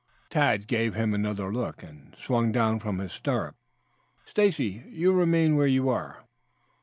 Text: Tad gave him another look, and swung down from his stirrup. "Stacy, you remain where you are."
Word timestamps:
Tad 0.31 0.67
gave 0.67 0.95
him 0.95 1.13
another 1.13 1.53
look, 1.53 1.83
and 1.83 2.15
swung 2.25 2.51
down 2.51 2.79
from 2.79 2.97
his 2.97 3.11
stirrup. 3.13 3.55
"Stacy, 4.25 4.83
you 4.87 5.11
remain 5.13 5.55
where 5.55 5.67
you 5.67 5.89
are." 5.89 6.23